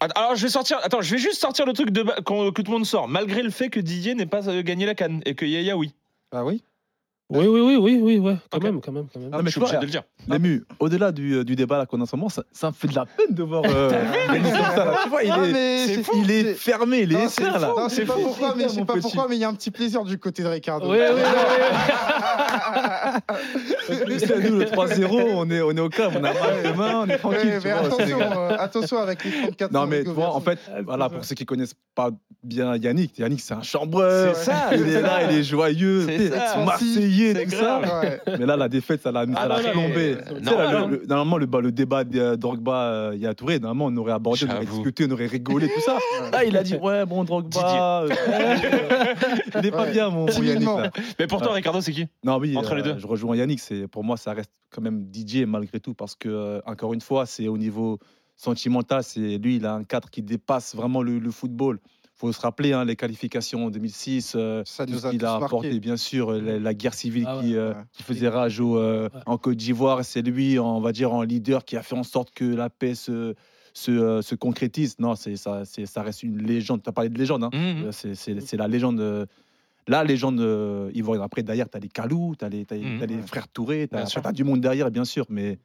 Alors 0.00 0.34
je 0.34 0.42
vais 0.42 0.48
sortir. 0.48 0.78
Attends, 0.82 1.00
je 1.00 1.10
vais 1.12 1.18
juste 1.18 1.40
sortir 1.40 1.64
le 1.66 1.72
truc 1.72 1.90
de 1.90 2.02
que 2.02 2.62
tout 2.62 2.70
le 2.72 2.76
monde 2.78 2.86
sort, 2.86 3.06
malgré 3.08 3.42
le 3.42 3.50
fait 3.50 3.68
que 3.70 3.78
Didier 3.80 4.14
n'ait 4.14 4.26
pas 4.26 4.48
euh, 4.48 4.62
gagné 4.62 4.84
la 4.86 4.94
canne 4.94 5.20
et 5.24 5.34
que 5.34 5.44
Yaya 5.46 5.76
oui. 5.76 5.92
Bah 6.32 6.42
oui? 6.44 6.62
Oui, 7.32 7.46
oui, 7.46 7.60
oui, 7.60 7.76
oui, 7.76 8.00
oui, 8.02 8.18
ouais. 8.18 8.34
Quand 8.50 8.60
même, 8.60 8.80
quand 8.80 8.90
même, 8.90 9.06
quand 9.14 9.20
même. 9.20 9.30
Ah, 9.32 9.38
mais 9.40 9.44
je 9.44 9.50
suis 9.50 9.60
obligé 9.60 9.76
de 9.78 9.84
le 9.84 9.90
dire. 9.92 10.02
Lému, 10.26 10.64
au-delà 10.80 11.12
du, 11.12 11.34
euh, 11.36 11.44
du 11.44 11.54
débat 11.54 11.78
là 11.78 11.86
qu'on 11.86 12.00
a 12.00 12.02
en 12.02 12.06
ce 12.06 12.16
moment, 12.16 12.28
ça, 12.28 12.42
ça 12.50 12.66
me 12.70 12.72
fait 12.72 12.88
de 12.88 12.94
la 12.96 13.06
peine 13.06 13.32
de 13.32 13.44
voir 13.44 13.62
euh, 13.68 13.88
comme 14.26 14.44
ça, 14.46 14.84
là. 14.84 14.98
Tu 15.04 15.08
vois, 15.10 15.22
il 15.22 15.30
Ah, 15.30 15.44
est, 15.46 15.52
c'est 15.86 15.94
c'est 15.94 16.02
fou. 16.02 16.12
il 16.16 16.28
est 16.32 16.42
c'est- 16.42 16.54
fermé, 16.54 17.02
il 17.02 17.12
est 17.12 17.14
Non, 17.22 17.28
c'est 17.28 17.42
éteint, 17.44 17.58
là. 17.60 17.88
sais 17.88 18.04
pas 18.04 18.14
pourquoi, 18.14 18.54
mais 18.56 18.64
je 18.64 18.68
sais 18.70 18.84
pas 18.84 18.96
pourquoi, 18.96 19.28
mais 19.28 19.36
il 19.36 19.38
y 19.38 19.44
a 19.44 19.48
un 19.48 19.54
petit 19.54 19.70
plaisir 19.70 20.02
du 20.02 20.18
côté 20.18 20.42
de 20.42 20.48
Ricardo. 20.48 20.90
Oui, 20.90 20.98
oui, 20.98 21.04
oui, 21.14 21.89
Nous, 23.90 24.58
le 24.58 24.64
3-0, 24.64 25.08
on 25.34 25.50
est, 25.50 25.60
on 25.62 25.70
est 25.72 25.80
au 25.80 25.88
calme, 25.88 26.12
on 26.14 26.24
a 26.24 26.32
mal 26.32 26.34
demain, 26.64 27.02
on 27.04 27.08
est 27.08 27.18
tranquille. 27.18 27.58
mais 27.64 27.70
attention, 27.70 28.20
euh, 28.20 28.56
attention 28.58 28.98
avec 28.98 29.24
les 29.24 29.30
34 29.30 29.72
Non, 29.72 29.86
mais 29.86 30.04
tu 30.04 30.10
vois, 30.10 30.34
en 30.34 30.40
fait, 30.40 30.58
Ah, 30.68 30.78
voilà, 30.84 31.08
pour 31.08 31.24
ceux 31.24 31.34
qui 31.34 31.44
connaissent 31.44 31.74
pas 31.94 32.10
bien 32.42 32.76
Yannick, 32.76 33.18
Yannick, 33.18 33.40
c'est 33.40 33.54
un 33.54 33.62
chambreur. 33.62 34.34
C'est 34.36 34.44
ça, 34.50 34.70
Il 34.74 34.88
est 34.88 35.00
là, 35.02 35.24
il 35.30 35.38
est 35.38 35.42
joyeux, 35.42 36.06
C'est 36.06 36.30
marseillais, 36.64 37.34
tout 37.44 37.50
grave. 37.56 37.84
ça. 37.86 38.00
Ouais. 38.00 38.20
Mais 38.38 38.46
là, 38.46 38.56
la 38.56 38.68
défaite, 38.68 39.02
ça 39.02 39.12
l'a 39.12 39.24
Ah, 39.36 39.58
plombé. 39.72 40.16
euh, 40.16 40.20
hein. 40.46 40.86
le- 40.88 40.96
le- 40.98 41.06
normalement, 41.06 41.36
le, 41.38 41.72
débat 41.72 42.04
de 42.04 42.36
Drogba, 42.36 42.72
euh, 42.84 43.12
il 43.14 43.20
y 43.20 43.26
a 43.26 43.34
Touré, 43.34 43.58
normalement, 43.58 43.86
on 43.86 43.96
aurait 44.00 44.12
abordé, 44.12 44.40
on 44.48 44.54
aurait 44.54 44.64
discuté, 44.66 45.06
on 45.08 45.12
aurait 45.12 45.26
rigolé, 45.26 45.68
tout 45.68 45.80
ça. 45.80 45.98
Là, 46.32 46.44
il 46.44 46.56
a 46.56 46.62
dit, 46.62 46.76
ouais, 46.76 47.04
bon, 47.06 47.24
Drogba. 47.24 48.02
euh, 48.04 48.08
il 49.58 49.66
est 49.66 49.70
pas 49.70 49.86
bien, 49.86 50.08
mon, 50.10 50.26
Yannick. 50.28 50.68
Mais 51.18 51.26
pourtant. 51.26 51.52
Ricardo, 51.52 51.80
c'est 51.80 51.92
qui? 51.92 52.06
Non, 52.24 52.38
oui, 52.38 52.56
Entre 52.56 52.74
les 52.74 52.82
euh, 52.82 52.92
deux. 52.94 52.98
Rejoins 53.20 53.36
Yannick. 53.36 53.60
C'est 53.60 53.86
pour 53.88 54.04
moi, 54.04 54.16
ça 54.16 54.32
reste 54.32 54.50
quand 54.70 54.82
même 54.82 55.06
DJ 55.12 55.44
malgré 55.46 55.80
tout 55.80 55.94
parce 55.94 56.14
que 56.14 56.28
euh, 56.28 56.60
encore 56.66 56.92
une 56.94 57.00
fois, 57.00 57.26
c'est 57.26 57.48
au 57.48 57.58
niveau 57.58 57.98
sentimental. 58.36 59.02
C'est 59.04 59.38
lui, 59.38 59.56
il 59.56 59.66
a 59.66 59.74
un 59.74 59.84
cadre 59.84 60.10
qui 60.10 60.22
dépasse 60.22 60.74
vraiment 60.74 61.02
le, 61.02 61.18
le 61.18 61.30
football. 61.30 61.78
Faut 62.14 62.32
se 62.32 62.40
rappeler 62.40 62.74
hein, 62.74 62.84
les 62.84 62.96
qualifications 62.96 63.64
en 63.66 63.70
2006, 63.70 64.34
euh, 64.36 64.62
Ça 64.66 64.84
tout 64.84 64.92
nous 64.92 64.98
ce 64.98 65.06
a 65.06 65.12
marqué. 65.12 65.44
apporté, 65.44 65.80
bien 65.80 65.96
sûr, 65.96 66.32
euh, 66.32 66.40
la, 66.40 66.58
la 66.58 66.74
guerre 66.74 66.92
civile 66.92 67.24
Ah 67.26 67.38
ouais, 67.38 67.42
qui, 67.44 67.56
euh, 67.56 67.70
ouais. 67.72 67.80
qui 67.92 68.02
faisait 68.02 68.28
rage 68.28 68.60
au, 68.60 68.76
euh, 68.76 69.08
Ouais. 69.14 69.20
en 69.24 69.38
Côte 69.38 69.56
d'Ivoire. 69.56 70.04
C'est 70.04 70.20
lui, 70.20 70.58
on 70.58 70.80
va 70.80 70.92
dire, 70.92 71.14
en 71.14 71.22
leader 71.22 71.64
qui 71.64 71.76
a 71.78 71.82
fait 71.82 71.96
en 71.96 72.02
sorte 72.02 72.30
que 72.32 72.44
la 72.44 72.68
paix 72.68 72.94
se, 72.94 73.34
se, 73.72 73.90
euh, 73.90 74.20
se 74.20 74.34
concrétise. 74.34 74.98
Non, 74.98 75.14
c'est 75.14 75.36
ça, 75.36 75.64
c'est 75.64 75.86
ça 75.86 76.02
reste 76.02 76.22
une 76.22 76.42
légende. 76.42 76.82
Tu 76.82 76.90
as 76.90 76.92
parlé 76.92 77.08
de 77.08 77.18
légende. 77.18 77.44
Hein. 77.44 77.50
C'est 77.92 78.14
c'est- 78.14 78.40
c'est 78.40 78.56
la 78.58 78.68
légende. 78.68 79.26
Euh, 79.88 79.92
La 79.92 80.04
légende 80.04 80.40
euh, 80.40 80.90
ivoirienne. 80.94 81.24
Après, 81.24 81.42
derrière, 81.42 81.68
tu 81.68 81.76
as 81.76 81.80
les 81.80 81.88
Kalou, 81.88 82.34
tu 82.38 82.44
as 82.44 82.48
les, 82.48 82.66
les- 82.70 83.06
les 83.06 83.22
frères 83.22 83.48
Touré, 83.48 83.88
tu 83.88 83.96
as, 83.96 84.32
du 84.32 84.44
monde 84.44 84.60
derrière, 84.60 84.90
bien 84.90 85.04
sûr. 85.04 85.26
Mais 85.28 85.58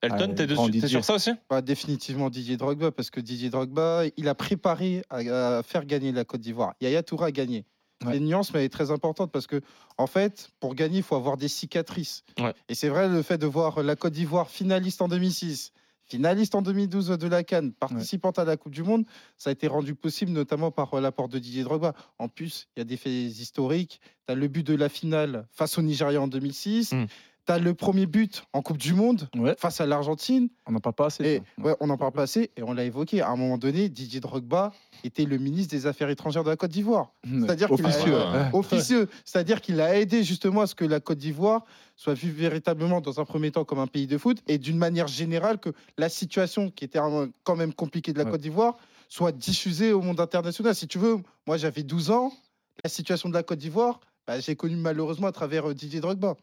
Elton, 0.00 0.34
Ah, 0.38 0.46
t'es 0.80 0.86
sur 0.88 1.04
ça 1.04 1.14
aussi? 1.14 1.30
Bah, 1.50 1.60
définitivement 1.60 2.30
Didier 2.30 2.56
Drogba, 2.56 2.92
parce 2.92 3.10
que 3.10 3.20
Didier 3.20 3.50
Drogba, 3.50 4.04
il 4.16 4.28
a 4.28 4.34
préparé 4.34 5.02
à, 5.10 5.58
à 5.58 5.62
faire 5.62 5.84
gagner 5.84 6.12
la 6.12 6.24
Côte 6.24 6.40
d'Ivoire. 6.40 6.74
Yaya 6.80 7.02
Touré 7.02 7.26
a 7.26 7.32
gagné. 7.32 7.64
Ouais. 8.04 8.12
C'est 8.12 8.18
une 8.18 8.26
nuance, 8.26 8.52
mais 8.52 8.60
elle 8.60 8.66
est 8.66 8.68
très 8.68 8.92
importante 8.92 9.32
parce 9.32 9.48
que, 9.48 9.60
en 9.96 10.06
fait, 10.06 10.50
pour 10.60 10.76
gagner, 10.76 10.98
il 10.98 11.02
faut 11.02 11.16
avoir 11.16 11.36
des 11.36 11.48
cicatrices. 11.48 12.22
Ouais. 12.38 12.54
Et 12.68 12.74
c'est 12.76 12.88
vrai, 12.88 13.08
le 13.08 13.22
fait 13.22 13.38
de 13.38 13.46
voir 13.46 13.82
la 13.82 13.96
Côte 13.96 14.12
d'Ivoire 14.12 14.48
finaliste 14.50 15.02
en 15.02 15.08
2006, 15.08 15.72
finaliste 16.08 16.54
en 16.54 16.62
2012 16.62 17.18
de 17.18 17.28
la 17.28 17.44
Cannes, 17.44 17.72
participante 17.72 18.38
à 18.38 18.44
la 18.44 18.56
Coupe 18.56 18.72
du 18.72 18.82
Monde, 18.82 19.04
ça 19.36 19.50
a 19.50 19.52
été 19.52 19.66
rendu 19.66 19.94
possible 19.94 20.32
notamment 20.32 20.70
par 20.70 20.94
euh, 20.94 21.00
l'apport 21.00 21.28
de 21.28 21.38
Didier 21.38 21.62
Drogba. 21.64 21.94
En 22.18 22.28
plus, 22.28 22.68
il 22.76 22.80
y 22.80 22.82
a 22.82 22.84
des 22.84 22.96
faits 22.96 23.12
historiques. 23.12 24.00
Tu 24.26 24.32
as 24.32 24.34
le 24.34 24.48
but 24.48 24.66
de 24.66 24.74
la 24.74 24.88
finale 24.88 25.46
face 25.52 25.78
au 25.78 25.82
Nigeria 25.82 26.20
en 26.20 26.28
2006. 26.28 26.92
Mm. 26.92 27.06
Tu 27.48 27.54
as 27.54 27.58
le 27.58 27.72
premier 27.72 28.04
but 28.04 28.42
en 28.52 28.60
Coupe 28.60 28.76
du 28.76 28.92
Monde 28.92 29.26
Ouais. 29.34 29.54
face 29.58 29.80
à 29.80 29.86
l'Argentine. 29.86 30.50
on 30.66 30.72
n'en 30.72 30.80
parle 30.80 30.94
pas 30.94 31.06
assez. 31.06 31.24
Et, 31.58 31.62
ouais, 31.62 31.74
on 31.80 31.86
n'en 31.86 31.96
parle 31.96 32.12
pas 32.12 32.22
assez 32.24 32.50
et 32.58 32.62
on 32.62 32.74
l'a 32.74 32.84
évoqué. 32.84 33.22
À 33.22 33.30
un 33.30 33.36
moment 33.36 33.56
donné, 33.56 33.88
Didier 33.88 34.20
Drogba 34.20 34.70
était 35.02 35.24
le 35.24 35.38
ministre 35.38 35.70
des 35.74 35.86
Affaires 35.86 36.10
étrangères 36.10 36.44
de 36.44 36.50
la 36.50 36.56
Côte 36.56 36.70
d'Ivoire. 36.70 37.14
Ouais. 37.24 37.40
C'est-à-dire 37.40 37.68
qu'il 37.70 37.86
a- 37.86 37.88
officieux. 37.88 38.14
Ouais. 38.18 38.50
Officieux. 38.52 39.08
C'est-à-dire 39.24 39.62
qu'il 39.62 39.80
a 39.80 39.98
aidé 39.98 40.24
justement 40.24 40.60
à 40.60 40.66
ce 40.66 40.74
que 40.74 40.84
la 40.84 41.00
Côte 41.00 41.16
d'Ivoire 41.16 41.64
soit 41.96 42.12
vue 42.12 42.30
véritablement 42.30 43.00
dans 43.00 43.18
un 43.18 43.24
premier 43.24 43.50
temps 43.50 43.64
comme 43.64 43.78
un 43.78 43.86
pays 43.86 44.06
de 44.06 44.18
foot 44.18 44.42
et 44.46 44.58
d'une 44.58 44.76
manière 44.76 45.06
générale 45.08 45.58
que 45.58 45.70
la 45.96 46.10
situation 46.10 46.70
qui 46.70 46.84
était 46.84 46.98
quand 47.44 47.56
même 47.56 47.72
compliquée 47.72 48.12
de 48.12 48.18
la 48.18 48.24
Ouais. 48.24 48.30
Côte 48.32 48.42
d'Ivoire 48.42 48.76
soit 49.08 49.32
diffusée 49.32 49.94
au 49.94 50.02
monde 50.02 50.20
international. 50.20 50.74
Si 50.74 50.86
tu 50.86 50.98
veux, 50.98 51.16
moi 51.46 51.56
j'avais 51.56 51.82
12 51.82 52.10
ans, 52.10 52.30
la 52.84 52.90
situation 52.90 53.30
de 53.30 53.34
la 53.34 53.42
Côte 53.42 53.58
d'Ivoire, 53.58 54.00
bah, 54.26 54.38
j'ai 54.40 54.54
connu 54.54 54.76
malheureusement 54.76 55.28
à 55.28 55.32
travers 55.32 55.70
euh, 55.70 55.72
Didier 55.74 56.00
Drogba. 56.00 56.36